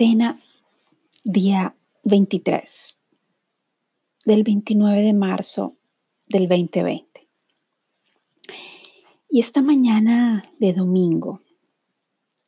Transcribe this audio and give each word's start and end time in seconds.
Cuarentena, 0.00 0.40
día 1.24 1.74
23 2.04 2.96
del 4.24 4.44
29 4.44 5.02
de 5.02 5.12
marzo 5.12 5.76
del 6.26 6.48
2020. 6.48 7.28
Y 9.28 9.40
esta 9.40 9.60
mañana 9.60 10.50
de 10.58 10.72
domingo, 10.72 11.42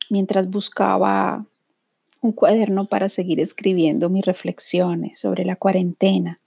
mientras 0.09 0.49
buscaba 0.49 1.45
un 2.21 2.31
cuaderno 2.31 2.87
para 2.87 3.07
seguir 3.07 3.39
escribiendo 3.39 4.09
mis 4.09 4.25
reflexiones 4.25 5.19
sobre 5.19 5.45
la 5.45 5.55
cuarentena, 5.55 6.39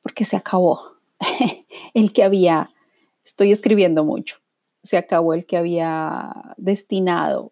porque 0.00 0.24
se 0.24 0.36
acabó 0.36 0.80
el 1.92 2.12
que 2.12 2.22
había, 2.22 2.70
estoy 3.24 3.50
escribiendo 3.50 4.04
mucho, 4.04 4.36
se 4.84 4.96
acabó 4.96 5.34
el 5.34 5.44
que 5.44 5.56
había 5.56 6.54
destinado 6.56 7.50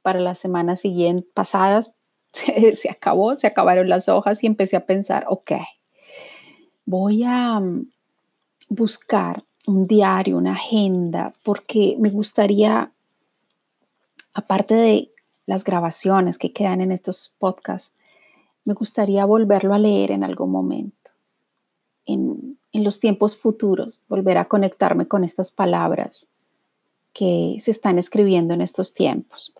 para 0.00 0.20
las 0.20 0.38
semanas 0.38 0.80
siguientes, 0.80 1.30
pasadas, 1.34 1.97
se, 2.32 2.90
acabó, 2.90 3.36
se 3.36 3.46
acabaron 3.46 3.88
las 3.88 4.08
hojas 4.08 4.42
y 4.42 4.46
empecé 4.46 4.76
a 4.76 4.86
pensar, 4.86 5.24
ok, 5.28 5.52
voy 6.84 7.24
a 7.24 7.60
mm, 7.60 7.90
buscar 8.68 9.42
un 9.66 9.86
diario, 9.86 10.38
una 10.38 10.52
agenda, 10.52 11.32
porque 11.42 11.96
me 11.98 12.10
gustaría, 12.10 12.90
aparte 14.32 14.74
de 14.74 15.12
las 15.46 15.64
grabaciones 15.64 16.38
que 16.38 16.52
quedan 16.52 16.80
en 16.80 16.92
estos 16.92 17.34
podcasts, 17.38 17.94
me 18.64 18.74
gustaría 18.74 19.24
volverlo 19.24 19.74
a 19.74 19.78
leer 19.78 20.10
en 20.10 20.24
algún 20.24 20.50
momento, 20.50 21.10
en, 22.06 22.58
en 22.72 22.84
los 22.84 23.00
tiempos 23.00 23.36
futuros, 23.36 24.02
volver 24.08 24.38
a 24.38 24.46
conectarme 24.46 25.06
con 25.08 25.24
estas 25.24 25.50
palabras 25.50 26.26
que 27.12 27.56
se 27.60 27.70
están 27.70 27.98
escribiendo 27.98 28.54
en 28.54 28.60
estos 28.60 28.94
tiempos. 28.94 29.54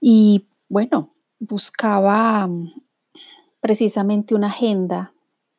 Y 0.00 0.46
bueno, 0.72 1.10
buscaba 1.38 2.46
mm, 2.46 2.72
precisamente 3.60 4.34
una 4.34 4.46
agenda, 4.46 5.12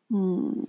mm, 0.09 0.63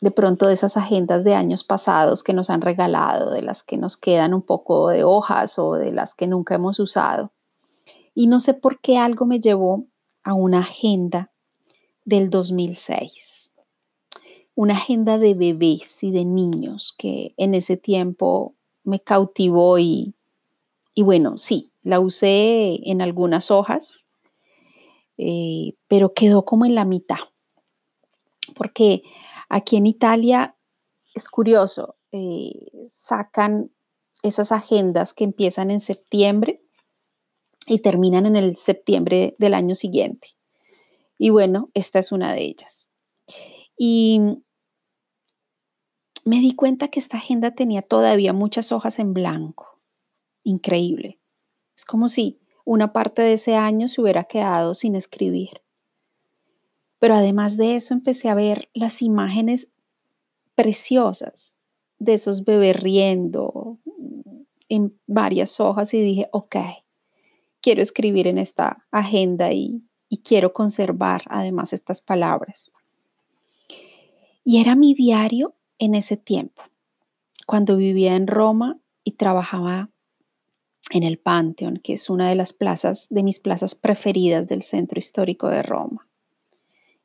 de 0.00 0.10
pronto 0.10 0.46
de 0.46 0.54
esas 0.54 0.78
agendas 0.78 1.24
de 1.24 1.34
años 1.34 1.62
pasados 1.62 2.22
que 2.22 2.32
nos 2.32 2.48
han 2.48 2.62
regalado, 2.62 3.30
de 3.30 3.42
las 3.42 3.62
que 3.62 3.76
nos 3.76 3.98
quedan 3.98 4.32
un 4.32 4.40
poco 4.40 4.88
de 4.88 5.04
hojas 5.04 5.58
o 5.58 5.74
de 5.74 5.92
las 5.92 6.14
que 6.14 6.26
nunca 6.26 6.54
hemos 6.54 6.80
usado. 6.80 7.32
Y 8.14 8.28
no 8.28 8.40
sé 8.40 8.54
por 8.54 8.80
qué 8.80 8.96
algo 8.96 9.26
me 9.26 9.40
llevó 9.40 9.84
a 10.22 10.32
una 10.32 10.60
agenda 10.60 11.30
del 12.06 12.30
2006, 12.30 13.52
una 14.54 14.72
agenda 14.72 15.18
de 15.18 15.34
bebés 15.34 16.02
y 16.02 16.12
de 16.12 16.24
niños 16.24 16.94
que 16.96 17.34
en 17.36 17.52
ese 17.52 17.76
tiempo 17.76 18.54
me 18.84 19.00
cautivó 19.00 19.78
y, 19.78 20.14
y 20.94 21.02
bueno, 21.02 21.36
sí, 21.36 21.73
la 21.84 22.00
usé 22.00 22.80
en 22.90 23.00
algunas 23.02 23.50
hojas, 23.50 24.04
eh, 25.18 25.74
pero 25.86 26.12
quedó 26.14 26.44
como 26.44 26.64
en 26.64 26.74
la 26.74 26.84
mitad. 26.84 27.18
Porque 28.56 29.02
aquí 29.48 29.76
en 29.76 29.86
Italia 29.86 30.56
es 31.14 31.28
curioso, 31.28 31.94
eh, 32.10 32.88
sacan 32.88 33.70
esas 34.22 34.50
agendas 34.50 35.12
que 35.12 35.24
empiezan 35.24 35.70
en 35.70 35.80
septiembre 35.80 36.62
y 37.66 37.78
terminan 37.80 38.26
en 38.26 38.36
el 38.36 38.56
septiembre 38.56 39.36
del 39.38 39.54
año 39.54 39.74
siguiente. 39.74 40.28
Y 41.18 41.30
bueno, 41.30 41.70
esta 41.74 41.98
es 41.98 42.12
una 42.12 42.32
de 42.32 42.42
ellas. 42.42 42.88
Y 43.76 44.20
me 46.24 46.38
di 46.38 46.54
cuenta 46.54 46.88
que 46.88 46.98
esta 46.98 47.18
agenda 47.18 47.50
tenía 47.54 47.82
todavía 47.82 48.32
muchas 48.32 48.72
hojas 48.72 48.98
en 48.98 49.12
blanco. 49.12 49.80
Increíble. 50.42 51.20
Es 51.76 51.84
como 51.84 52.08
si 52.08 52.40
una 52.64 52.92
parte 52.92 53.22
de 53.22 53.34
ese 53.34 53.56
año 53.56 53.88
se 53.88 54.00
hubiera 54.00 54.24
quedado 54.24 54.74
sin 54.74 54.94
escribir. 54.94 55.62
Pero 56.98 57.14
además 57.14 57.56
de 57.56 57.76
eso 57.76 57.92
empecé 57.92 58.28
a 58.28 58.34
ver 58.34 58.70
las 58.72 59.02
imágenes 59.02 59.68
preciosas 60.54 61.56
de 61.98 62.14
esos 62.14 62.44
bebés 62.44 62.80
riendo 62.80 63.78
en 64.68 64.98
varias 65.06 65.60
hojas 65.60 65.92
y 65.94 66.00
dije, 66.00 66.28
ok, 66.32 66.56
quiero 67.60 67.82
escribir 67.82 68.26
en 68.26 68.38
esta 68.38 68.86
agenda 68.90 69.52
y, 69.52 69.82
y 70.08 70.18
quiero 70.18 70.52
conservar 70.52 71.22
además 71.28 71.72
estas 71.72 72.00
palabras. 72.00 72.72
Y 74.44 74.60
era 74.60 74.74
mi 74.74 74.94
diario 74.94 75.54
en 75.78 75.94
ese 75.94 76.16
tiempo, 76.16 76.62
cuando 77.46 77.76
vivía 77.76 78.14
en 78.14 78.26
Roma 78.26 78.78
y 79.02 79.12
trabajaba 79.12 79.90
en 80.90 81.02
el 81.02 81.18
Pantheon, 81.18 81.78
que 81.78 81.94
es 81.94 82.10
una 82.10 82.28
de 82.28 82.34
las 82.34 82.52
plazas, 82.52 83.08
de 83.10 83.22
mis 83.22 83.40
plazas 83.40 83.74
preferidas 83.74 84.46
del 84.46 84.62
centro 84.62 84.98
histórico 84.98 85.48
de 85.48 85.62
Roma. 85.62 86.06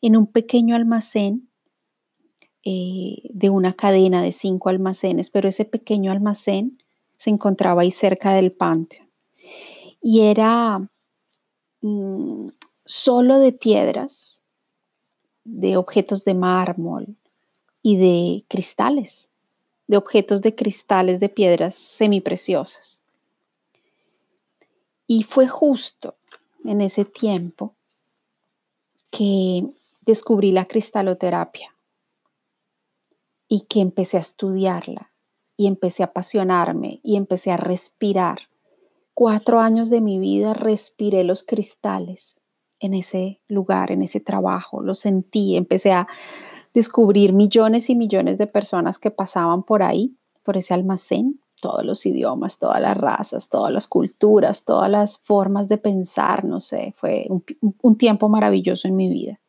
En 0.01 0.15
un 0.15 0.27
pequeño 0.27 0.75
almacén 0.75 1.49
eh, 2.63 3.21
de 3.29 3.49
una 3.49 3.73
cadena 3.73 4.21
de 4.21 4.31
cinco 4.31 4.69
almacenes, 4.69 5.29
pero 5.29 5.47
ese 5.47 5.65
pequeño 5.65 6.11
almacén 6.11 6.81
se 7.17 7.29
encontraba 7.29 7.81
ahí 7.81 7.91
cerca 7.91 8.33
del 8.33 8.51
Pantheon. 8.51 9.09
Y 10.01 10.21
era 10.21 10.79
mm, 11.81 12.49
solo 12.85 13.39
de 13.39 13.53
piedras, 13.53 14.43
de 15.43 15.77
objetos 15.77 16.25
de 16.25 16.33
mármol 16.33 17.15
y 17.81 17.97
de 17.97 18.45
cristales, 18.47 19.29
de 19.87 19.97
objetos 19.97 20.41
de 20.41 20.53
cristales 20.53 21.19
de 21.19 21.29
piedras 21.29 21.75
semipreciosas. 21.75 22.98
Y 25.11 25.23
fue 25.23 25.47
justo 25.47 26.17
en 26.63 26.81
ese 26.81 27.03
tiempo 27.03 27.73
que 29.09 29.67
descubrí 30.05 30.51
la 30.51 30.65
cristaloterapia 30.65 31.75
y 33.47 33.61
que 33.61 33.79
empecé 33.79 34.17
a 34.17 34.19
estudiarla 34.19 35.11
y 35.57 35.65
empecé 35.65 36.03
a 36.03 36.05
apasionarme 36.05 36.99
y 37.01 37.15
empecé 37.15 37.49
a 37.49 37.57
respirar. 37.57 38.41
Cuatro 39.15 39.59
años 39.59 39.89
de 39.89 39.99
mi 39.99 40.19
vida 40.19 40.53
respiré 40.53 41.23
los 41.23 41.41
cristales 41.41 42.39
en 42.79 42.93
ese 42.93 43.41
lugar, 43.47 43.89
en 43.89 44.03
ese 44.03 44.19
trabajo, 44.19 44.83
lo 44.83 44.93
sentí, 44.93 45.55
empecé 45.55 45.91
a 45.91 46.07
descubrir 46.75 47.33
millones 47.33 47.89
y 47.89 47.95
millones 47.95 48.37
de 48.37 48.45
personas 48.45 48.99
que 48.99 49.09
pasaban 49.09 49.63
por 49.63 49.81
ahí, 49.81 50.15
por 50.43 50.55
ese 50.55 50.75
almacén, 50.75 51.41
todos 51.59 51.85
los 51.85 52.05
idiomas, 52.05 52.59
todas 52.59 52.81
las 52.81 52.97
razas, 52.97 53.49
todas 53.49 53.71
las 53.71 53.87
culturas, 53.87 54.65
todas 54.65 54.89
las 54.89 55.17
formas 55.17 55.69
de 55.69 55.77
pensar, 55.77 56.45
no 56.45 56.59
sé, 56.59 56.93
fue 56.97 57.27
un, 57.81 57.97
tiempo 57.97 58.29
maravilloso 58.29 58.87
en 58.87 58.95
mi 58.95 59.09
vida. 59.09 59.39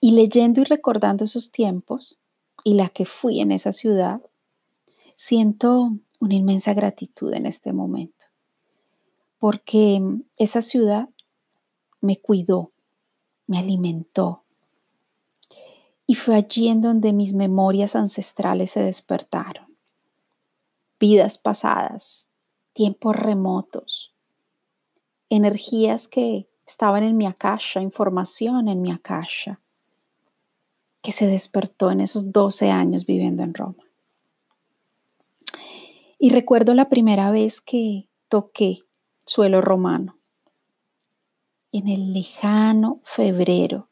Y 0.00 0.12
leyendo 0.12 0.60
y 0.60 0.64
recordando 0.64 1.24
esos 1.24 1.52
tiempos 1.52 2.18
y 2.64 2.74
la 2.74 2.88
que 2.88 3.04
fui 3.04 3.40
en 3.40 3.52
esa 3.52 3.72
ciudad, 3.72 4.20
siento 5.14 5.92
una 6.20 6.34
inmensa 6.34 6.74
gratitud 6.74 7.32
en 7.34 7.46
este 7.46 7.72
momento, 7.72 8.26
porque 9.38 10.00
esa 10.36 10.62
ciudad 10.62 11.08
me 12.00 12.16
cuidó, 12.16 12.72
me 13.46 13.58
alimentó. 13.58 14.44
Y 16.06 16.14
fue 16.14 16.36
allí 16.36 16.68
en 16.68 16.80
donde 16.80 17.12
mis 17.12 17.34
memorias 17.34 17.94
ancestrales 17.94 18.70
se 18.70 18.82
despertaron 18.82 19.67
vidas 20.98 21.38
pasadas, 21.38 22.28
tiempos 22.72 23.16
remotos, 23.16 24.14
energías 25.28 26.08
que 26.08 26.48
estaban 26.66 27.02
en 27.02 27.16
mi 27.16 27.26
akasha, 27.26 27.80
información 27.80 28.68
en 28.68 28.82
mi 28.82 28.92
akasha, 28.92 29.60
que 31.02 31.12
se 31.12 31.26
despertó 31.26 31.90
en 31.90 32.00
esos 32.00 32.32
12 32.32 32.70
años 32.70 33.06
viviendo 33.06 33.42
en 33.42 33.54
Roma. 33.54 33.84
Y 36.18 36.30
recuerdo 36.30 36.74
la 36.74 36.88
primera 36.88 37.30
vez 37.30 37.60
que 37.60 38.08
toqué 38.28 38.80
suelo 39.24 39.60
romano, 39.60 40.18
en 41.72 41.88
el 41.88 42.12
lejano 42.12 43.00
febrero 43.04 43.88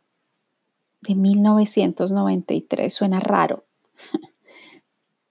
de 1.02 1.14
1993. 1.14 2.92
Suena 2.92 3.20
raro, 3.20 3.64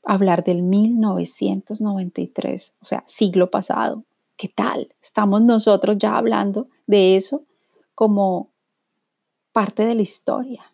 hablar 0.06 0.44
del 0.44 0.62
1993, 0.62 2.76
o 2.82 2.86
sea, 2.86 3.04
siglo 3.08 3.50
pasado. 3.50 4.06
¿Qué 4.38 4.48
tal? 4.48 4.94
Estamos 5.02 5.42
nosotros 5.42 5.98
ya 5.98 6.18
hablando 6.18 6.70
de 6.86 7.16
eso 7.16 7.46
como 7.96 8.52
parte 9.52 9.86
de 9.86 9.96
la 9.96 10.04
historia. 10.04 10.72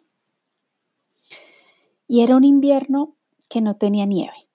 Y 2.07 2.23
era 2.23 2.35
un 2.35 2.43
invierno 2.43 3.15
que 3.47 3.61
no 3.61 3.77
tenía 3.77 4.05
nieve, 4.05 4.49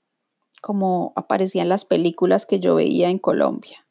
como 0.61 1.13
aparecía 1.17 1.63
en 1.63 1.71
las 1.71 1.85
películas 1.85 2.45
que 2.45 2.61
yo 2.61 2.75
veía 2.75 3.09
en 3.09 3.19
Colombia, 3.19 3.87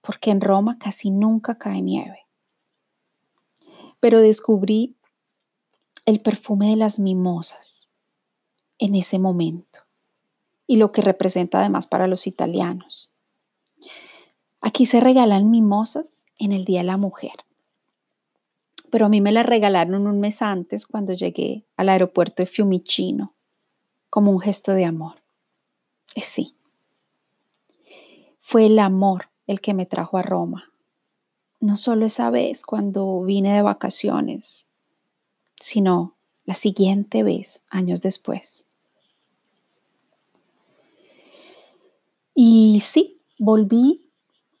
porque 0.00 0.30
en 0.30 0.40
Roma 0.40 0.78
casi 0.78 1.10
nunca 1.10 1.58
cae 1.58 1.82
nieve. 1.82 2.26
Pero 4.00 4.20
descubrí 4.20 4.96
el 6.06 6.20
perfume 6.20 6.70
de 6.70 6.76
las 6.76 6.98
mimosas 6.98 7.90
en 8.78 8.94
ese 8.94 9.18
momento 9.18 9.87
y 10.68 10.76
lo 10.76 10.92
que 10.92 11.02
representa 11.02 11.58
además 11.58 11.88
para 11.88 12.06
los 12.06 12.28
italianos. 12.28 13.10
Aquí 14.60 14.86
se 14.86 15.00
regalan 15.00 15.50
mimosas 15.50 16.26
en 16.38 16.52
el 16.52 16.64
Día 16.64 16.80
de 16.80 16.84
la 16.86 16.98
Mujer, 16.98 17.32
pero 18.90 19.06
a 19.06 19.08
mí 19.08 19.20
me 19.20 19.32
las 19.32 19.46
regalaron 19.46 20.06
un 20.06 20.20
mes 20.20 20.42
antes 20.42 20.86
cuando 20.86 21.14
llegué 21.14 21.64
al 21.76 21.88
aeropuerto 21.88 22.42
de 22.42 22.46
Fiumicino, 22.46 23.34
como 24.10 24.30
un 24.30 24.40
gesto 24.40 24.72
de 24.72 24.84
amor. 24.84 25.22
Y 26.14 26.20
sí, 26.20 26.54
fue 28.40 28.66
el 28.66 28.78
amor 28.78 29.30
el 29.46 29.60
que 29.60 29.74
me 29.74 29.86
trajo 29.86 30.18
a 30.18 30.22
Roma. 30.22 30.70
No 31.60 31.76
solo 31.76 32.06
esa 32.06 32.30
vez 32.30 32.64
cuando 32.64 33.22
vine 33.22 33.54
de 33.54 33.62
vacaciones, 33.62 34.66
sino 35.58 36.14
la 36.44 36.54
siguiente 36.54 37.22
vez, 37.22 37.62
años 37.68 38.00
después. 38.00 38.67
Y 42.40 42.78
sí, 42.82 43.20
volví 43.36 44.12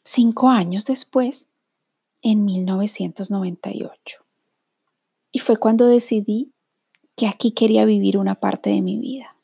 cinco 0.02 0.48
años 0.48 0.84
después, 0.84 1.48
en 2.22 2.44
1998. 2.44 4.26
Y 5.30 5.38
fue 5.38 5.58
cuando 5.58 5.86
decidí 5.86 6.52
que 7.14 7.28
aquí 7.28 7.52
quería 7.52 7.84
vivir 7.84 8.18
una 8.18 8.34
parte 8.34 8.70
de 8.70 8.82
mi 8.82 8.98
vida. 8.98 9.36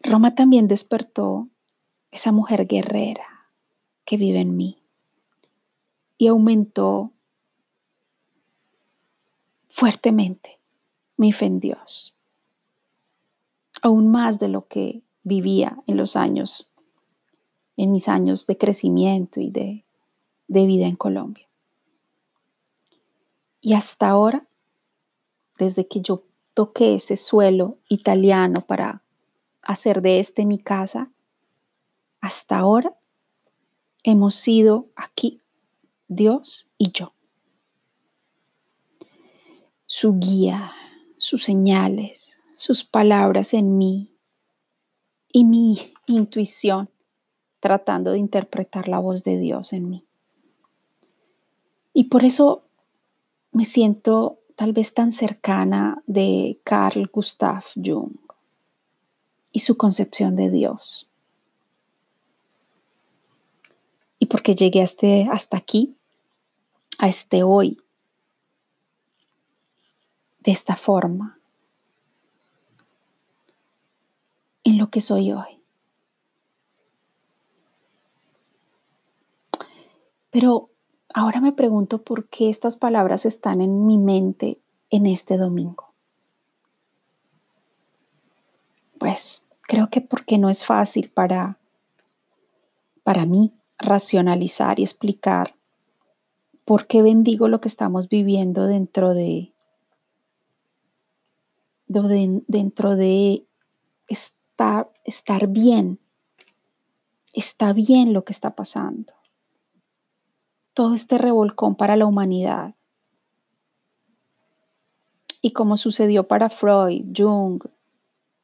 Roma 0.00 0.34
también 0.34 0.66
despertó 0.66 1.50
esa 2.10 2.32
mujer 2.32 2.66
guerrera 2.66 3.50
que 4.06 4.16
vive 4.16 4.40
en 4.40 4.56
mí 4.56 4.78
y 6.16 6.28
aumentó 6.28 7.12
fuertemente 9.68 10.58
mi 11.18 11.32
fe 11.32 11.44
en 11.44 11.60
Dios, 11.60 12.18
aún 13.82 14.10
más 14.10 14.38
de 14.38 14.48
lo 14.48 14.68
que 14.68 15.04
vivía 15.24 15.82
en 15.86 15.96
los 15.96 16.14
años, 16.14 16.70
en 17.76 17.90
mis 17.90 18.08
años 18.08 18.46
de 18.46 18.56
crecimiento 18.56 19.40
y 19.40 19.50
de, 19.50 19.84
de 20.46 20.66
vida 20.66 20.86
en 20.86 20.96
Colombia. 20.96 21.48
Y 23.60 23.72
hasta 23.72 24.08
ahora, 24.08 24.46
desde 25.58 25.88
que 25.88 26.02
yo 26.02 26.24
toqué 26.52 26.94
ese 26.94 27.16
suelo 27.16 27.78
italiano 27.88 28.60
para 28.60 29.02
hacer 29.62 30.02
de 30.02 30.20
este 30.20 30.44
mi 30.44 30.58
casa, 30.58 31.10
hasta 32.20 32.58
ahora 32.58 32.94
hemos 34.02 34.34
sido 34.34 34.88
aquí, 34.94 35.40
Dios 36.06 36.68
y 36.76 36.92
yo. 36.92 37.14
Su 39.86 40.18
guía, 40.18 40.72
sus 41.16 41.44
señales, 41.44 42.36
sus 42.56 42.84
palabras 42.84 43.54
en 43.54 43.78
mí 43.78 44.13
y 45.34 45.42
mi 45.42 45.92
intuición 46.06 46.88
tratando 47.58 48.12
de 48.12 48.18
interpretar 48.18 48.86
la 48.86 49.00
voz 49.00 49.24
de 49.24 49.36
Dios 49.36 49.72
en 49.72 49.90
mí. 49.90 50.04
Y 51.92 52.04
por 52.04 52.24
eso 52.24 52.62
me 53.50 53.64
siento 53.64 54.38
tal 54.54 54.72
vez 54.72 54.94
tan 54.94 55.10
cercana 55.10 56.00
de 56.06 56.60
Carl 56.62 57.10
Gustav 57.12 57.64
Jung 57.74 58.14
y 59.50 59.58
su 59.58 59.76
concepción 59.76 60.36
de 60.36 60.50
Dios. 60.50 61.10
Y 64.20 64.26
porque 64.26 64.54
llegué 64.54 64.82
este, 64.82 65.28
hasta 65.32 65.56
aquí, 65.56 65.96
a 66.98 67.08
este 67.08 67.42
hoy, 67.42 67.82
de 70.38 70.52
esta 70.52 70.76
forma, 70.76 71.40
en 74.64 74.78
lo 74.78 74.90
que 74.90 75.00
soy 75.00 75.32
hoy. 75.32 75.60
Pero 80.30 80.70
ahora 81.12 81.40
me 81.40 81.52
pregunto 81.52 82.02
por 82.02 82.28
qué 82.28 82.50
estas 82.50 82.76
palabras 82.76 83.24
están 83.24 83.60
en 83.60 83.86
mi 83.86 83.98
mente 83.98 84.58
en 84.90 85.06
este 85.06 85.36
domingo. 85.36 85.94
Pues 88.98 89.46
creo 89.62 89.90
que 89.90 90.00
porque 90.00 90.38
no 90.38 90.50
es 90.50 90.64
fácil 90.64 91.10
para, 91.10 91.58
para 93.04 93.26
mí 93.26 93.52
racionalizar 93.78 94.80
y 94.80 94.82
explicar 94.82 95.54
por 96.64 96.86
qué 96.86 97.02
bendigo 97.02 97.48
lo 97.48 97.60
que 97.60 97.68
estamos 97.68 98.08
viviendo 98.08 98.66
dentro 98.66 99.14
de, 99.14 99.52
dentro 101.86 102.96
de 102.96 103.46
estar, 105.04 105.46
bien. 105.48 105.98
Está 107.32 107.72
bien 107.72 108.12
lo 108.12 108.24
que 108.24 108.32
está 108.32 108.54
pasando. 108.54 109.12
Todo 110.72 110.94
este 110.94 111.18
revolcón 111.18 111.76
para 111.76 111.96
la 111.96 112.06
humanidad. 112.06 112.74
Y 115.42 115.52
como 115.52 115.76
sucedió 115.76 116.26
para 116.26 116.48
Freud, 116.48 117.04
Jung, 117.14 117.62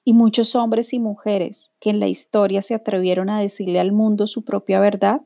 y 0.04 0.12
muchos 0.12 0.54
hombres 0.54 0.92
y 0.92 0.98
mujeres 0.98 1.70
que 1.78 1.90
en 1.90 2.00
la 2.00 2.08
historia 2.08 2.62
se 2.62 2.74
atrevieron 2.74 3.30
a 3.30 3.40
decirle 3.40 3.80
al 3.80 3.92
mundo 3.92 4.26
su 4.26 4.44
propia 4.44 4.80
verdad, 4.80 5.22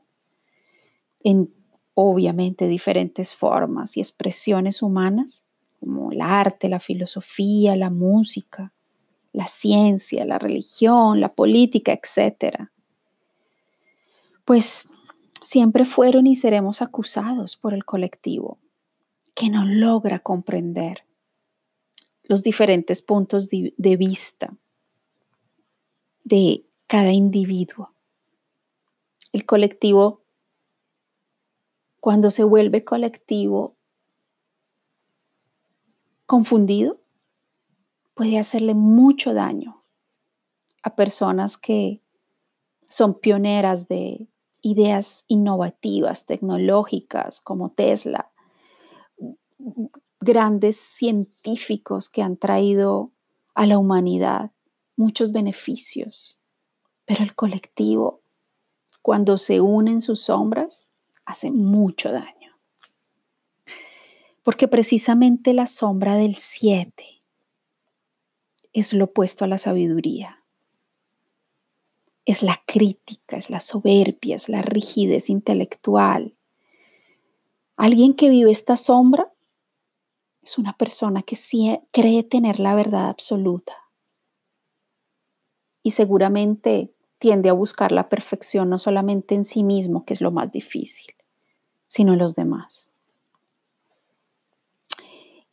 en 1.23 1.53
obviamente 1.95 2.67
diferentes 2.67 3.35
formas 3.35 3.97
y 3.97 4.01
expresiones 4.01 4.81
humanas, 4.81 5.43
como 5.79 6.11
el 6.11 6.21
arte, 6.21 6.69
la 6.69 6.79
filosofía, 6.79 7.75
la 7.75 7.89
música, 7.89 8.74
la 9.35 9.47
ciencia, 9.47 10.23
la 10.23 10.39
religión, 10.39 11.19
la 11.19 11.33
política, 11.33 11.91
etc. 11.91 12.69
Pues 14.45 14.87
siempre 15.41 15.83
fueron 15.83 16.25
y 16.25 16.35
seremos 16.35 16.81
acusados 16.81 17.57
por 17.57 17.73
el 17.73 17.83
colectivo, 17.83 18.57
que 19.33 19.49
no 19.49 19.65
logra 19.65 20.19
comprender 20.19 21.03
los 22.23 22.43
diferentes 22.43 23.01
puntos 23.01 23.49
de 23.49 23.97
vista 23.97 24.55
de 26.23 26.65
cada 26.87 27.11
individuo. 27.11 27.91
El 29.33 29.45
colectivo, 29.45 30.23
cuando 31.99 32.31
se 32.31 32.45
vuelve 32.45 32.85
colectivo 32.85 33.75
confundido, 36.25 37.04
puede 38.15 38.39
hacerle 38.39 38.73
mucho 38.73 39.33
daño 39.33 39.83
a 40.81 40.95
personas 40.95 41.57
que 41.57 42.01
son 42.89 43.19
pioneras 43.19 43.87
de 43.87 44.27
ideas 44.61 45.25
innovativas, 45.27 46.25
tecnológicas, 46.25 47.41
como 47.41 47.71
Tesla, 47.71 48.31
grandes 50.19 50.77
científicos 50.77 52.09
que 52.09 52.23
han 52.23 52.37
traído 52.37 53.11
a 53.53 53.67
la 53.67 53.77
humanidad 53.77 54.51
muchos 54.95 55.31
beneficios, 55.31 56.39
pero 57.05 57.23
el 57.23 57.35
colectivo, 57.35 58.21
cuando 59.01 59.37
se 59.37 59.61
une 59.61 59.91
en 59.91 60.01
sus 60.01 60.21
sombras, 60.21 60.89
hace 61.25 61.51
mucho 61.51 62.11
daño. 62.11 62.57
Porque 64.41 64.67
precisamente 64.67 65.53
la 65.53 65.67
sombra 65.67 66.15
del 66.15 66.35
siete 66.35 67.15
es 68.75 68.91
lo 68.91 69.05
opuesto 69.05 69.45
a 69.45 69.47
la 69.47 69.57
sabiduría. 69.57 70.43
Es 72.25 72.43
la 72.43 72.61
crítica, 72.67 73.37
es 73.37 73.49
la 73.49 73.61
soberbia, 73.61 74.35
es 74.35 74.49
la 74.49 74.61
rigidez 74.61 75.29
intelectual. 75.29 76.35
Alguien 77.77 78.15
que 78.15 78.27
vive 78.27 78.51
esta 78.51 78.75
sombra 78.75 79.31
es 80.41 80.57
una 80.57 80.77
persona 80.77 81.23
que 81.23 81.37
cree 81.91 82.23
tener 82.23 82.59
la 82.59 82.75
verdad 82.75 83.07
absoluta 83.07 83.77
y 85.81 85.91
seguramente 85.91 86.93
tiende 87.17 87.47
a 87.47 87.53
buscar 87.53 87.93
la 87.93 88.09
perfección 88.09 88.69
no 88.69 88.77
solamente 88.77 89.35
en 89.35 89.45
sí 89.45 89.63
mismo, 89.63 90.03
que 90.03 90.15
es 90.15 90.21
lo 90.21 90.31
más 90.31 90.51
difícil, 90.51 91.15
sino 91.87 92.11
en 92.11 92.19
los 92.19 92.35
demás. 92.35 92.91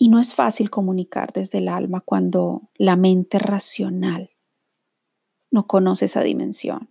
Y 0.03 0.09
no 0.09 0.19
es 0.19 0.35
fácil 0.35 0.69
comunicar 0.69 1.33
desde 1.33 1.59
el 1.59 1.69
alma 1.69 2.01
cuando 2.01 2.63
la 2.75 2.97
mente 2.97 3.39
racional 3.39 4.31
no 5.53 5.69
conoce 5.69 6.07
esa 6.07 6.23
dimensión. 6.23 6.91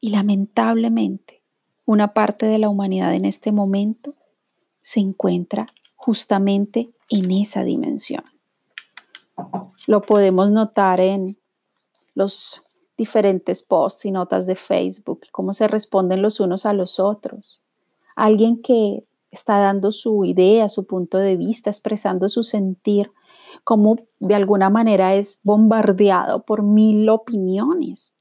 Y 0.00 0.10
lamentablemente, 0.10 1.44
una 1.84 2.12
parte 2.12 2.46
de 2.46 2.58
la 2.58 2.68
humanidad 2.68 3.14
en 3.14 3.24
este 3.24 3.52
momento 3.52 4.16
se 4.80 4.98
encuentra 4.98 5.68
justamente 5.94 6.90
en 7.08 7.30
esa 7.30 7.62
dimensión. 7.62 8.24
Lo 9.86 10.02
podemos 10.02 10.50
notar 10.50 10.98
en 10.98 11.38
los 12.16 12.64
diferentes 12.98 13.62
posts 13.62 14.06
y 14.06 14.10
notas 14.10 14.44
de 14.46 14.56
Facebook, 14.56 15.28
cómo 15.30 15.52
se 15.52 15.68
responden 15.68 16.20
los 16.20 16.40
unos 16.40 16.66
a 16.66 16.72
los 16.72 16.98
otros. 16.98 17.62
Alguien 18.16 18.60
que 18.60 19.04
está 19.34 19.58
dando 19.58 19.92
su 19.92 20.24
idea, 20.24 20.68
su 20.68 20.86
punto 20.86 21.18
de 21.18 21.36
vista, 21.36 21.70
expresando 21.70 22.28
su 22.28 22.42
sentir, 22.42 23.12
como 23.64 23.96
de 24.18 24.34
alguna 24.34 24.70
manera 24.70 25.14
es 25.14 25.40
bombardeado 25.42 26.44
por 26.44 26.62
mil 26.62 27.08
opiniones. 27.08 28.14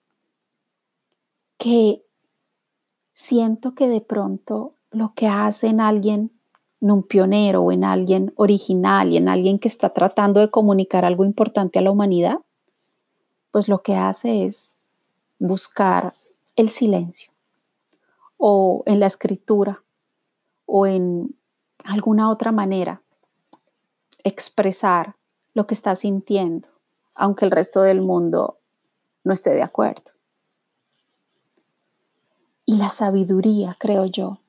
Que 1.57 2.03
siento 3.13 3.73
que 3.75 3.87
de 3.87 4.01
pronto 4.01 4.73
lo 4.91 5.13
que 5.13 5.27
hace 5.27 5.67
en 5.67 5.79
alguien, 5.79 6.31
en 6.81 6.91
un 6.91 7.03
pionero 7.03 7.71
en 7.71 7.83
alguien 7.83 8.33
original 8.35 9.11
y 9.11 9.17
en 9.17 9.29
alguien 9.29 9.59
que 9.59 9.67
está 9.67 9.89
tratando 9.89 10.39
de 10.39 10.49
comunicar 10.49 11.05
algo 11.05 11.23
importante 11.23 11.79
a 11.79 11.81
la 11.81 11.91
humanidad, 11.91 12.39
pues 13.51 13.67
lo 13.67 13.81
que 13.81 13.95
hace 13.95 14.45
es 14.45 14.81
buscar 15.39 16.15
el 16.55 16.69
silencio 16.69 17.31
o 18.37 18.83
en 18.85 18.99
la 18.99 19.07
escritura 19.07 19.83
o 20.75 20.87
en 20.87 21.37
alguna 21.83 22.31
otra 22.31 22.51
manera 22.51 23.03
expresar 24.23 25.15
lo 25.53 25.67
que 25.67 25.75
está 25.75 25.95
sintiendo, 25.95 26.67
aunque 27.13 27.45
el 27.45 27.51
resto 27.51 27.83
del 27.83 28.01
mundo 28.01 28.57
no 29.23 29.33
esté 29.33 29.51
de 29.51 29.61
acuerdo. 29.61 30.13
Y 32.65 32.77
la 32.77 32.89
sabiduría, 32.89 33.77
creo 33.79 34.07
yo, 34.07 34.39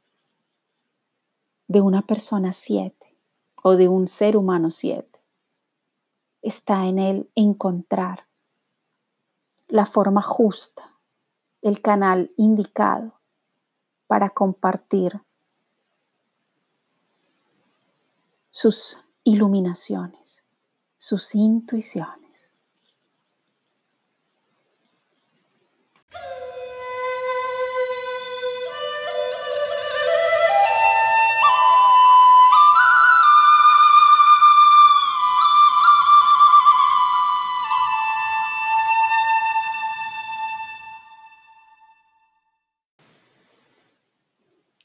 de 1.69 1.83
una 1.83 2.01
persona 2.01 2.55
siete 2.55 3.19
o 3.63 3.77
de 3.77 3.89
un 3.89 4.09
ser 4.09 4.39
humano 4.39 4.71
siete 4.71 5.21
está 6.41 6.87
en 6.87 6.99
el 6.99 7.31
encontrar 7.35 8.25
la 9.69 9.85
forma 9.85 10.23
justa, 10.23 10.91
el 11.61 11.83
canal 11.83 12.33
indicado 12.39 13.13
para 14.07 14.31
compartir 14.31 15.21
sus 18.55 19.03
iluminaciones, 19.25 20.45
sus 20.97 21.35
intuiciones. 21.35 22.21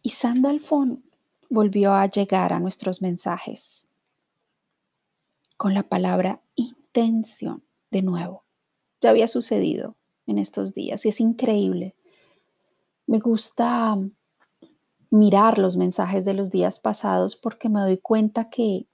Y 0.02 0.10
Sandalfon 0.10 1.09
volvió 1.50 1.94
a 1.94 2.06
llegar 2.06 2.54
a 2.54 2.60
nuestros 2.60 3.02
mensajes 3.02 3.88
con 5.58 5.74
la 5.74 5.84
palabra 5.84 6.42
intención 6.56 7.64
de 7.92 8.04
nuevo. 8.04 8.46
Ya 9.02 9.10
había 9.10 9.28
sucedido 9.28 9.96
en 10.28 10.38
estos 10.38 10.74
días 10.74 11.06
y 11.06 11.10
es 11.10 11.20
increíble. 11.20 11.96
Me 13.08 13.20
gusta 13.20 13.98
mirar 15.10 15.58
los 15.58 15.76
mensajes 15.76 16.24
de 16.24 16.36
los 16.36 16.52
días 16.52 16.80
pasados 16.80 17.36
porque 17.36 17.68
me 17.68 17.82
doy 17.82 17.98
cuenta 17.98 18.50
que 18.50 18.86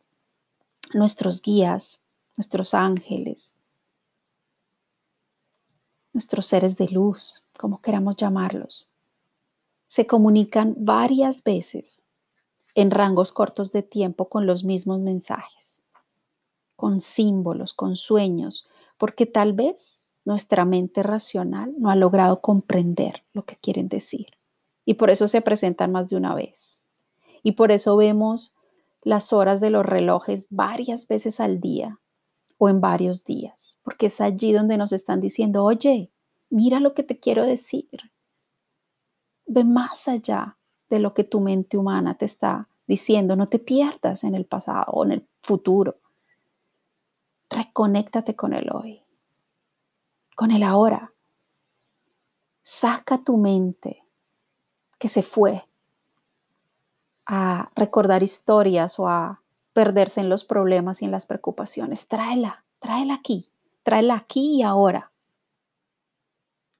nuestros 0.94 1.42
guías, 1.42 2.02
nuestros 2.38 2.74
ángeles, 2.74 3.58
nuestros 6.14 6.46
seres 6.48 6.78
de 6.78 6.88
luz, 6.88 7.46
como 7.58 7.82
queramos 7.82 8.16
llamarlos, 8.16 8.90
se 9.88 10.08
comunican 10.08 10.74
varias 10.78 11.44
veces 11.44 12.02
en 12.76 12.92
rangos 12.92 13.32
cortos 13.32 13.72
de 13.72 13.82
tiempo 13.82 14.28
con 14.28 14.46
los 14.46 14.64
mismos 14.66 15.00
mensajes, 15.00 15.80
con 16.76 17.02
símbolos, 17.02 17.74
con 17.74 17.96
sueños, 17.96 18.68
porque 18.98 19.26
tal 19.26 19.54
vez 19.54 20.06
nuestra 20.26 20.66
mente 20.66 21.02
racional 21.02 21.74
no 21.78 21.90
ha 21.90 21.96
logrado 21.96 22.42
comprender 22.42 23.24
lo 23.34 23.46
que 23.46 23.56
quieren 23.56 23.88
decir. 23.88 24.28
Y 24.84 24.96
por 24.96 25.10
eso 25.10 25.28
se 25.28 25.42
presentan 25.42 25.92
más 25.92 26.10
de 26.10 26.18
una 26.18 26.36
vez. 26.36 26.82
Y 27.44 27.54
por 27.54 27.72
eso 27.72 27.96
vemos 27.96 28.56
las 29.02 29.32
horas 29.34 29.62
de 29.62 29.70
los 29.70 29.86
relojes 29.86 30.48
varias 30.50 31.08
veces 31.08 31.40
al 31.40 31.62
día 31.62 32.00
o 32.58 32.70
en 32.70 32.82
varios 32.82 33.24
días, 33.24 33.80
porque 33.84 34.08
es 34.08 34.20
allí 34.20 34.52
donde 34.52 34.78
nos 34.78 34.92
están 34.92 35.22
diciendo, 35.22 35.64
oye, 35.64 36.12
mira 36.50 36.80
lo 36.80 36.94
que 36.94 37.04
te 37.04 37.20
quiero 37.20 37.46
decir. 37.46 37.90
Ve 39.46 39.64
más 39.64 40.08
allá 40.08 40.58
de 40.96 41.02
lo 41.02 41.14
que 41.14 41.26
tu 41.26 41.42
mente 41.42 41.78
humana 41.78 42.18
te 42.18 42.26
está 42.26 42.70
diciendo. 42.88 43.36
No 43.36 43.48
te 43.48 43.60
pierdas 43.60 44.24
en 44.24 44.34
el 44.34 44.46
pasado 44.46 44.86
o 44.94 45.04
en 45.06 45.12
el 45.12 45.28
futuro. 45.42 46.00
Reconéctate 47.50 48.36
con 48.36 48.54
el 48.54 48.70
hoy, 48.72 49.04
con 50.36 50.52
el 50.52 50.64
ahora. 50.64 51.12
Saca 52.64 53.24
tu 53.24 53.38
mente 53.38 54.04
que 54.98 55.10
se 55.10 55.22
fue 55.22 55.64
a 57.26 57.70
recordar 57.76 58.24
historias 58.24 58.98
o 58.98 59.08
a 59.08 59.42
perderse 59.74 60.22
en 60.22 60.30
los 60.30 60.46
problemas 60.46 61.02
y 61.02 61.06
en 61.06 61.12
las 61.12 61.26
preocupaciones. 61.26 62.08
Tráela, 62.08 62.64
tráela 62.80 63.16
aquí, 63.16 63.52
tráela 63.84 64.16
aquí 64.16 64.60
y 64.60 64.64
ahora. 64.64 65.12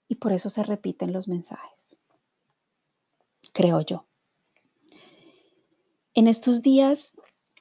Y 0.08 0.16
por 0.16 0.32
eso 0.32 0.50
se 0.50 0.64
repiten 0.64 1.12
los 1.12 1.28
mensajes 1.28 1.75
creo 3.56 3.80
yo. 3.80 4.06
En 6.14 6.28
estos 6.28 6.62
días 6.62 7.14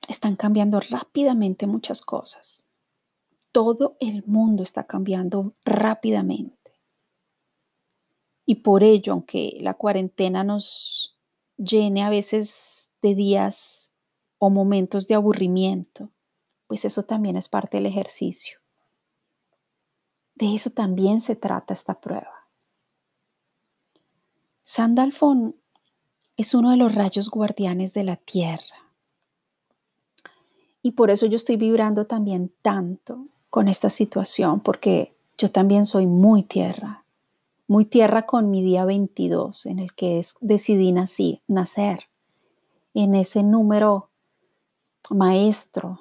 están 0.09 0.35
cambiando 0.35 0.81
rápidamente 0.81 1.69
muchas 1.69 2.03
cosas. 2.03 2.67
Todo 3.53 3.97
el 4.01 4.25
mundo 4.27 4.65
está 4.65 4.85
cambiando 4.85 5.55
rápidamente. 5.65 6.73
Y 8.45 8.57
por 8.57 8.83
ello, 8.83 9.13
aunque 9.13 9.57
la 9.61 9.75
cuarentena 9.75 10.43
nos 10.43 11.17
llene 11.57 12.03
a 12.03 12.11
veces 12.11 12.91
de 13.01 13.15
días 13.15 13.93
o 14.39 14.51
momentos 14.51 15.07
de 15.07 15.15
aburrimiento, 15.15 16.11
pues 16.67 16.85
eso 16.85 17.05
también 17.05 17.37
es 17.37 17.49
parte 17.49 17.77
del 17.77 17.87
ejercicio. 17.87 18.59
De 20.35 20.55
eso 20.55 20.71
también 20.71 21.21
se 21.21 21.37
trata 21.37 21.73
esta 21.73 22.01
prueba. 22.01 22.49
Sandalfon 24.65 25.64
es 26.37 26.55
uno 26.55 26.71
de 26.71 26.77
los 26.77 26.95
rayos 26.95 27.31
guardianes 27.31 27.93
de 27.93 28.05
la 28.05 28.17
tierra. 28.17 28.85
Y 30.83 30.93
por 30.93 31.11
eso 31.11 31.27
yo 31.27 31.37
estoy 31.37 31.57
vibrando 31.57 32.07
también 32.07 32.53
tanto 32.61 33.27
con 33.51 33.69
esta 33.69 33.89
situación, 33.89 34.61
porque 34.61 35.15
yo 35.39 35.51
también 35.51 35.87
soy 35.87 36.07
muy 36.07 36.43
tierra, 36.43 37.05
muy 37.67 37.85
tierra 37.85 38.27
con 38.27 38.51
mi 38.51 38.63
día 38.63 38.85
22, 38.85 39.67
en 39.67 39.79
el 39.79 39.95
que 39.95 40.23
decidí 40.41 40.93
nacer, 40.93 42.05
en 42.93 43.15
ese 43.15 43.43
número 43.43 44.11
maestro 45.11 46.01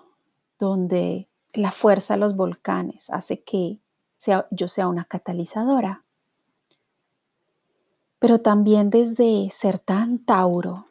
donde 0.59 1.29
la 1.53 1.71
fuerza 1.71 2.15
de 2.15 2.19
los 2.19 2.35
volcanes 2.35 3.09
hace 3.09 3.41
que 3.43 3.79
yo 4.51 4.67
sea 4.67 4.87
una 4.87 5.05
catalizadora 5.05 6.03
pero 8.23 8.39
también 8.39 8.89
desde 8.89 9.49
ser 9.51 9.79
tan 9.79 10.17
Tauro 10.17 10.87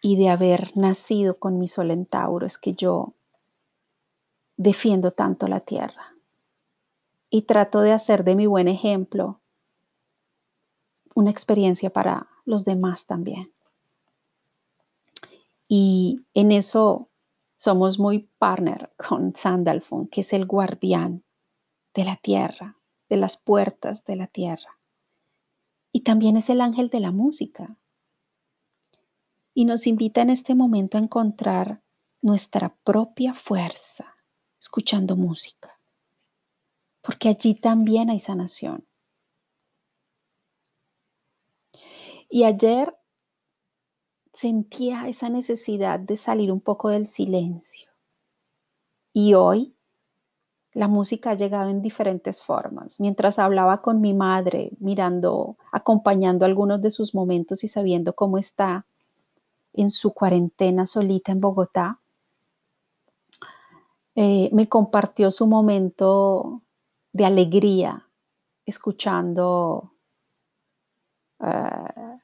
y 0.00 0.16
de 0.16 0.28
haber 0.28 0.76
nacido 0.76 1.40
con 1.40 1.58
mi 1.58 1.66
sol 1.66 1.90
en 1.90 2.06
Tauro 2.06 2.46
es 2.46 2.58
que 2.58 2.74
yo 2.74 3.14
defiendo 4.56 5.10
tanto 5.10 5.48
la 5.48 5.58
tierra 5.58 6.14
y 7.28 7.42
trato 7.42 7.80
de 7.80 7.90
hacer 7.90 8.22
de 8.22 8.36
mi 8.36 8.46
buen 8.46 8.68
ejemplo 8.68 9.40
una 11.16 11.32
experiencia 11.32 11.90
para 11.90 12.28
los 12.44 12.64
demás 12.64 13.06
también. 13.06 13.52
Y 15.66 16.24
en 16.34 16.52
eso 16.52 17.08
somos 17.56 17.98
muy 17.98 18.30
partner 18.38 18.92
con 18.96 19.34
Sandalfon, 19.34 20.06
que 20.06 20.20
es 20.20 20.32
el 20.34 20.46
guardián 20.46 21.24
de 21.94 22.04
la 22.04 22.14
tierra, 22.14 22.76
de 23.08 23.16
las 23.16 23.36
puertas 23.36 24.04
de 24.04 24.14
la 24.14 24.28
tierra 24.28 24.79
y 25.92 26.00
también 26.00 26.36
es 26.36 26.48
el 26.50 26.60
ángel 26.60 26.88
de 26.88 27.00
la 27.00 27.10
música. 27.10 27.76
Y 29.54 29.64
nos 29.64 29.86
invita 29.86 30.22
en 30.22 30.30
este 30.30 30.54
momento 30.54 30.96
a 30.96 31.00
encontrar 31.00 31.82
nuestra 32.22 32.74
propia 32.84 33.34
fuerza 33.34 34.16
escuchando 34.60 35.16
música, 35.16 35.80
porque 37.00 37.28
allí 37.28 37.54
también 37.54 38.10
hay 38.10 38.20
sanación. 38.20 38.86
Y 42.28 42.44
ayer 42.44 42.96
sentía 44.32 45.08
esa 45.08 45.28
necesidad 45.28 45.98
de 45.98 46.16
salir 46.16 46.52
un 46.52 46.60
poco 46.60 46.90
del 46.90 47.08
silencio. 47.08 47.90
Y 49.12 49.34
hoy 49.34 49.76
la 50.72 50.88
música 50.88 51.30
ha 51.30 51.34
llegado 51.34 51.68
en 51.70 51.82
diferentes 51.82 52.42
formas. 52.42 53.00
Mientras 53.00 53.38
hablaba 53.38 53.82
con 53.82 54.00
mi 54.00 54.14
madre, 54.14 54.70
mirando, 54.78 55.56
acompañando 55.72 56.44
algunos 56.44 56.80
de 56.80 56.90
sus 56.90 57.14
momentos 57.14 57.64
y 57.64 57.68
sabiendo 57.68 58.14
cómo 58.14 58.38
está 58.38 58.86
en 59.72 59.90
su 59.90 60.12
cuarentena 60.12 60.86
solita 60.86 61.32
en 61.32 61.40
Bogotá, 61.40 61.98
eh, 64.14 64.50
me 64.52 64.68
compartió 64.68 65.30
su 65.30 65.46
momento 65.46 66.62
de 67.12 67.24
alegría 67.24 68.06
escuchando 68.66 69.92
ah, 71.40 72.18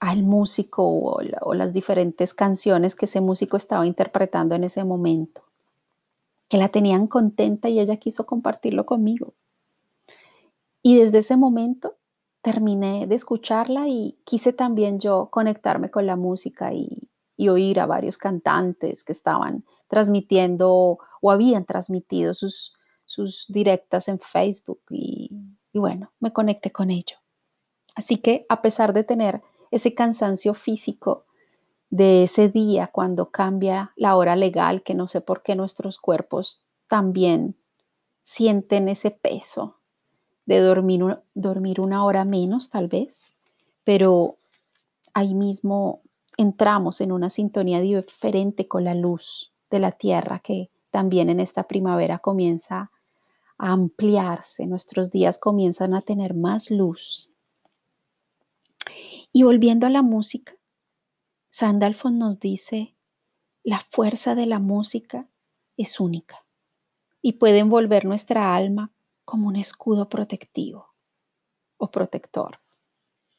al 0.00 0.22
músico 0.22 0.84
o 0.84 1.54
las 1.54 1.72
diferentes 1.72 2.34
canciones 2.34 2.94
que 2.94 3.06
ese 3.06 3.20
músico 3.20 3.56
estaba 3.56 3.86
interpretando 3.86 4.54
en 4.54 4.64
ese 4.64 4.84
momento, 4.84 5.42
que 6.48 6.58
la 6.58 6.68
tenían 6.68 7.06
contenta 7.06 7.68
y 7.68 7.80
ella 7.80 7.96
quiso 7.96 8.26
compartirlo 8.26 8.86
conmigo. 8.86 9.34
Y 10.82 10.96
desde 10.96 11.18
ese 11.18 11.36
momento 11.36 11.96
terminé 12.42 13.06
de 13.08 13.16
escucharla 13.16 13.88
y 13.88 14.20
quise 14.24 14.52
también 14.52 15.00
yo 15.00 15.30
conectarme 15.30 15.90
con 15.90 16.06
la 16.06 16.16
música 16.16 16.72
y, 16.72 17.10
oír 17.48 17.80
a 17.80 17.86
varios 17.86 18.16
cantantes 18.16 19.04
que 19.04 19.12
estaban 19.12 19.64
transmitiendo 19.88 20.98
o 21.20 21.30
habían 21.30 21.66
transmitido 21.66 22.32
sus, 22.32 22.74
sus 23.04 23.44
directas 23.48 24.08
en 24.08 24.18
Facebook 24.20 24.80
y, 24.88 25.30
y 25.72 25.78
bueno, 25.78 26.12
me 26.18 26.32
conecté 26.32 26.72
con 26.72 26.90
ello. 26.90 27.16
Así 27.94 28.16
que 28.16 28.46
a 28.48 28.62
pesar 28.62 28.94
de 28.94 29.04
tener 29.04 29.42
ese 29.70 29.92
cansancio 29.94 30.54
físico 30.54 31.25
de 31.90 32.24
ese 32.24 32.48
día 32.48 32.88
cuando 32.88 33.30
cambia 33.30 33.92
la 33.96 34.16
hora 34.16 34.36
legal, 34.36 34.82
que 34.82 34.94
no 34.94 35.08
sé 35.08 35.20
por 35.20 35.42
qué 35.42 35.54
nuestros 35.54 35.98
cuerpos 35.98 36.64
también 36.88 37.56
sienten 38.22 38.88
ese 38.88 39.10
peso 39.10 39.76
de 40.46 40.60
dormir, 40.60 41.18
dormir 41.34 41.80
una 41.80 42.04
hora 42.04 42.24
menos 42.24 42.70
tal 42.70 42.88
vez, 42.88 43.34
pero 43.84 44.36
ahí 45.14 45.34
mismo 45.34 46.02
entramos 46.36 47.00
en 47.00 47.12
una 47.12 47.30
sintonía 47.30 47.80
diferente 47.80 48.68
con 48.68 48.84
la 48.84 48.94
luz 48.94 49.52
de 49.70 49.78
la 49.78 49.92
tierra 49.92 50.38
que 50.40 50.70
también 50.90 51.30
en 51.30 51.40
esta 51.40 51.64
primavera 51.64 52.18
comienza 52.18 52.90
a 53.58 53.72
ampliarse, 53.72 54.66
nuestros 54.66 55.10
días 55.10 55.38
comienzan 55.38 55.94
a 55.94 56.02
tener 56.02 56.34
más 56.34 56.70
luz. 56.70 57.30
Y 59.32 59.42
volviendo 59.42 59.86
a 59.86 59.90
la 59.90 60.02
música, 60.02 60.54
Sandalfon 61.58 62.18
nos 62.18 62.38
dice, 62.38 62.94
la 63.62 63.80
fuerza 63.80 64.34
de 64.34 64.44
la 64.44 64.58
música 64.58 65.26
es 65.78 66.00
única 66.00 66.44
y 67.22 67.32
puede 67.32 67.60
envolver 67.60 68.04
nuestra 68.04 68.54
alma 68.54 68.92
como 69.24 69.48
un 69.48 69.56
escudo 69.56 70.10
protectivo 70.10 70.92
o 71.78 71.90
protector. 71.90 72.60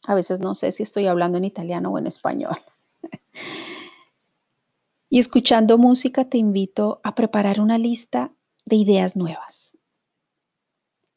A 0.07 0.15
veces 0.15 0.39
no 0.39 0.55
sé 0.55 0.71
si 0.71 0.81
estoy 0.81 1.05
hablando 1.05 1.37
en 1.37 1.45
italiano 1.45 1.91
o 1.91 1.99
en 1.99 2.07
español. 2.07 2.57
y 5.09 5.19
escuchando 5.19 5.77
música 5.77 6.27
te 6.27 6.39
invito 6.39 6.99
a 7.03 7.13
preparar 7.13 7.61
una 7.61 7.77
lista 7.77 8.33
de 8.65 8.77
ideas 8.77 9.15
nuevas. 9.15 9.77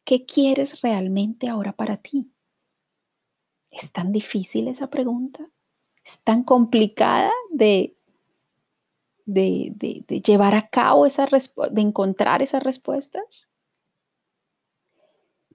¿Qué 0.05 0.27
quieres 0.27 0.83
realmente 0.83 1.49
ahora 1.49 1.73
para 1.73 1.97
ti? 1.97 2.31
¿Es 3.71 3.91
tan 3.91 4.13
difícil 4.13 4.69
esa 4.69 4.91
pregunta? 4.91 5.49
¿Es 6.05 6.19
tan 6.25 6.43
complicada 6.45 7.33
de, 7.51 7.97
de, 9.27 9.73
de 9.77 10.21
llevar 10.21 10.55
a 10.55 10.69
cabo 10.69 11.07
esa 11.07 11.27
de 11.27 11.81
encontrar 11.81 12.43
esas 12.43 12.63
respuestas? 12.63 13.49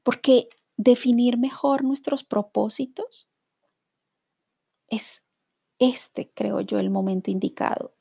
Porque 0.04 0.50
definir 0.78 1.38
mejor 1.38 1.84
nuestros 1.84 2.24
propósitos 2.24 3.28
es 4.88 5.24
este, 5.80 6.30
creo 6.34 6.62
yo, 6.62 6.80
el 6.80 6.90
momento 6.90 7.32
indicado. 7.32 7.94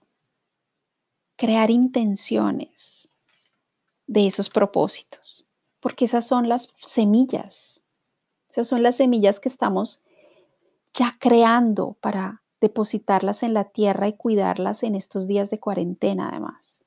Crear 1.36 1.70
intenciones 1.70 3.08
de 4.06 4.26
esos 4.26 4.50
propósitos, 4.50 5.46
porque 5.80 6.04
esas 6.04 6.26
son 6.26 6.48
las 6.48 6.74
semillas, 6.78 7.82
esas 8.50 8.68
son 8.68 8.82
las 8.82 8.96
semillas 8.96 9.40
que 9.40 9.48
estamos 9.48 10.03
ya 10.94 11.16
creando 11.20 11.96
para 12.00 12.42
depositarlas 12.60 13.42
en 13.42 13.52
la 13.52 13.64
tierra 13.64 14.08
y 14.08 14.14
cuidarlas 14.14 14.84
en 14.84 14.94
estos 14.94 15.26
días 15.26 15.50
de 15.50 15.60
cuarentena 15.60 16.28
además. 16.30 16.82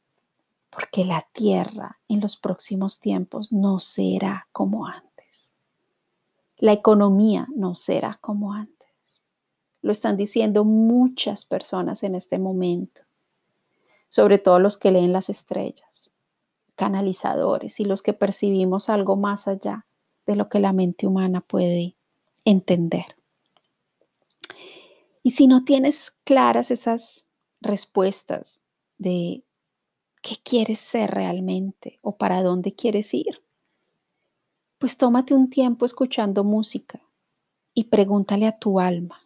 Porque 0.72 1.06
la 1.06 1.28
tierra 1.34 2.00
en 2.08 2.22
los 2.22 2.38
próximos 2.38 3.00
tiempos 3.00 3.52
no 3.52 3.80
será 3.80 4.48
como 4.52 4.88
antes 4.88 5.08
la 6.58 6.74
economía 6.74 7.48
no 7.56 7.76
será 7.76 8.18
como 8.20 8.54
antes. 8.54 8.88
Lo 9.82 9.92
están 9.92 10.18
diciendo 10.18 10.64
muchas 10.64 11.46
personas 11.46 12.04
en 12.04 12.16
este 12.16 12.40
momento, 12.40 13.04
sobre 14.10 14.40
todo 14.40 14.60
los 14.60 14.78
que 14.78 14.92
leen 14.92 15.14
las 15.14 15.30
estrellas, 15.30 16.10
canalizadores 16.76 17.80
y 17.80 17.86
los 17.86 18.02
que 18.02 18.14
percibimos 18.14 18.90
algo 18.90 19.16
más 19.16 19.48
allá 19.48 19.86
de 20.26 20.36
lo 20.36 20.50
que 20.50 20.60
la 20.60 20.74
mente 20.74 21.06
humana 21.06 21.42
puede 21.42 21.96
entender. 22.44 23.17
Y 25.28 25.32
si 25.32 25.46
no 25.46 25.66
tienes 25.66 26.12
claras 26.24 26.72
esas 26.72 27.28
respuestas 27.60 28.62
de 28.98 29.44
qué 30.22 30.38
quieres 30.42 30.80
ser 30.80 31.12
realmente 31.12 32.00
o 32.02 32.16
para 32.16 32.42
dónde 32.42 32.74
quieres 32.76 33.14
ir, 33.14 33.44
pues 34.78 34.98
tómate 34.98 35.34
un 35.34 35.50
tiempo 35.50 35.86
escuchando 35.86 36.46
música 36.46 37.02
y 37.74 37.90
pregúntale 37.90 38.48
a 38.48 38.58
tu 38.58 38.80
alma 38.80 39.20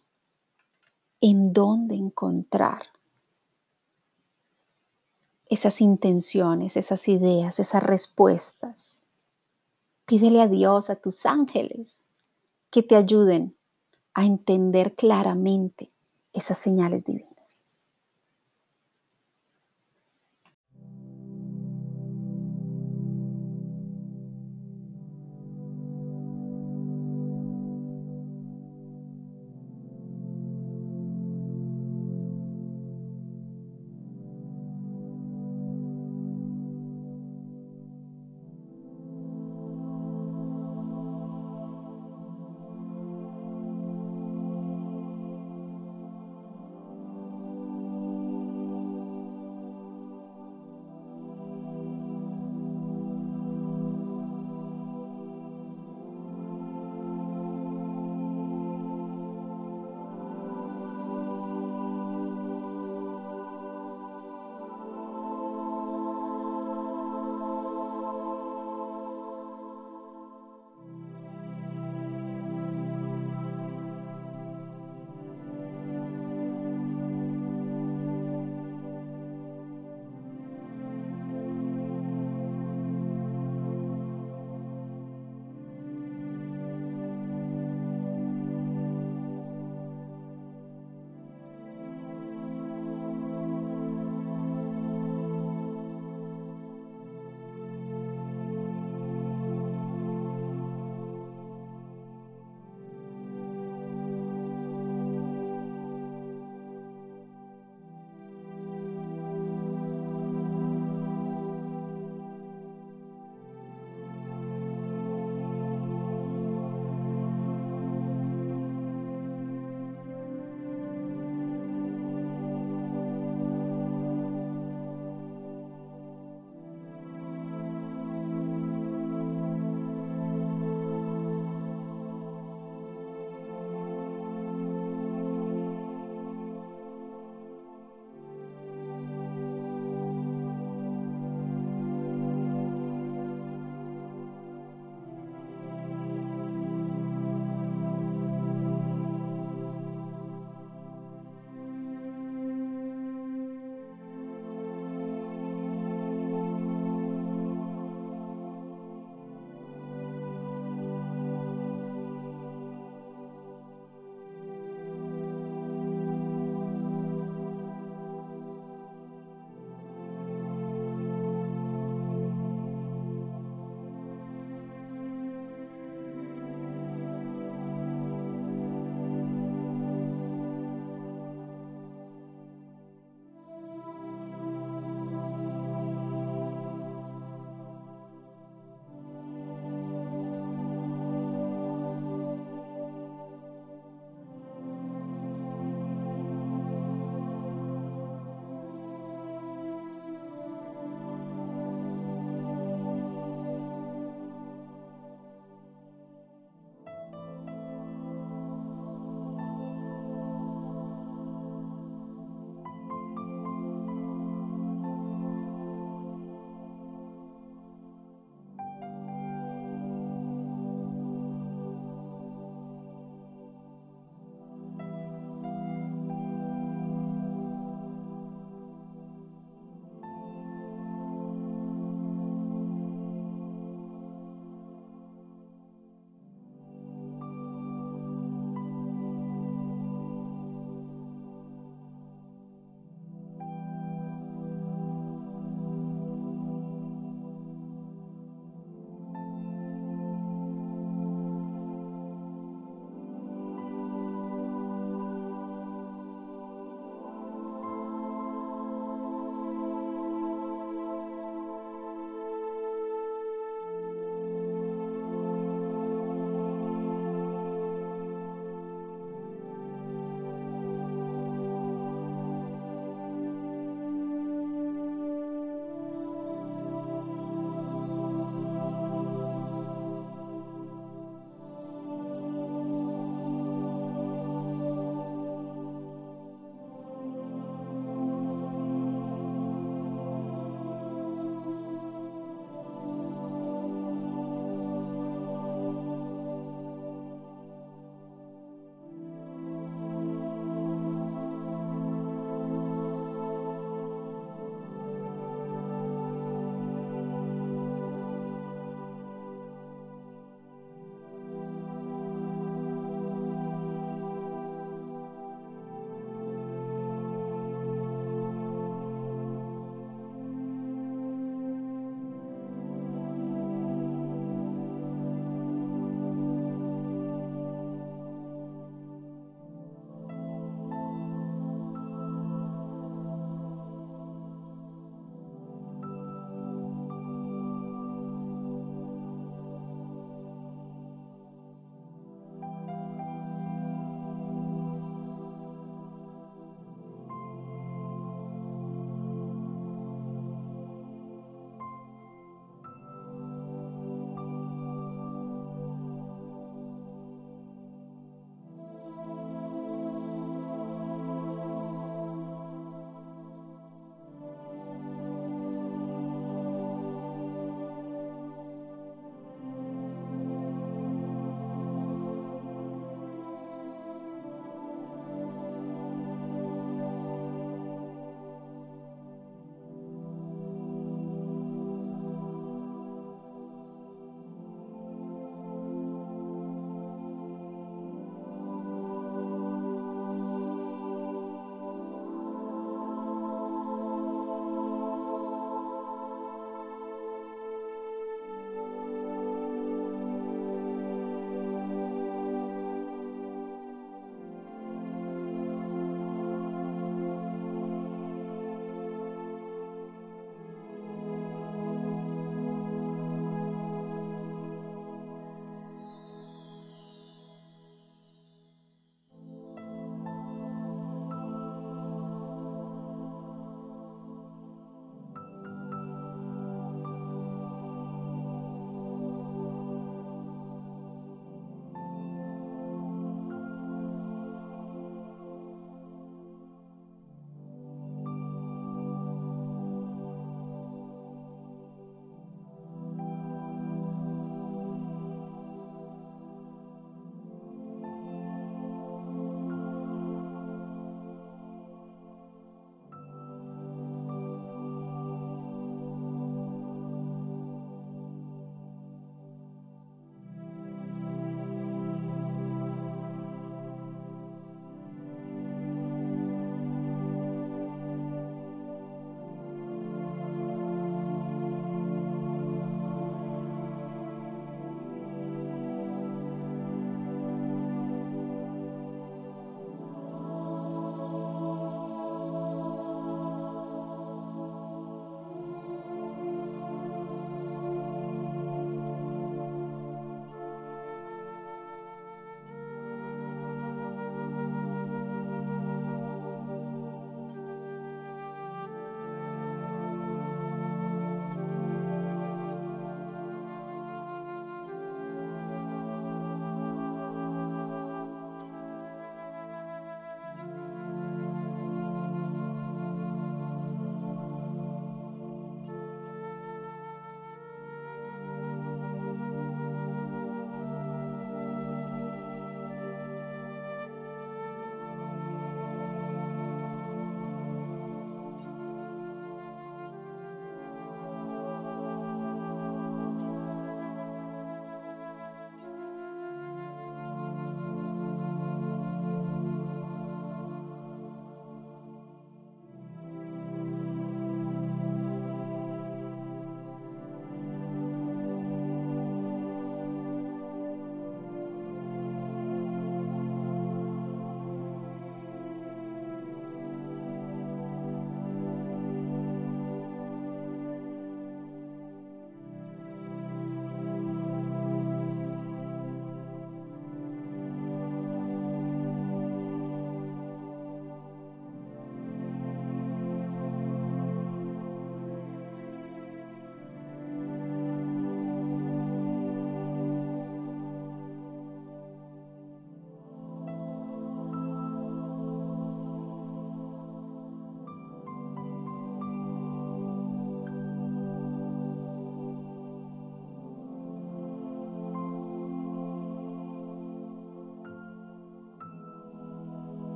en 1.20 1.52
dónde 1.52 1.94
encontrar 1.94 2.82
esas 5.48 5.80
intenciones, 5.80 6.76
esas 6.76 7.06
ideas, 7.06 7.60
esas 7.60 7.80
respuestas. 7.84 9.04
Pídele 10.04 10.42
a 10.42 10.48
Dios, 10.48 10.90
a 10.90 10.96
tus 10.96 11.26
ángeles, 11.26 12.00
que 12.72 12.82
te 12.82 12.96
ayuden 12.96 13.56
a 14.14 14.26
entender 14.26 14.96
claramente 14.96 15.91
esas 16.32 16.58
señales 16.58 17.04
divinas. 17.04 17.31